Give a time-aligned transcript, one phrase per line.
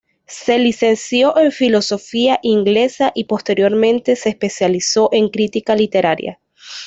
[0.25, 6.39] Se licenció en Filología Inglesa y posteriormente se especializó en crítica literaria.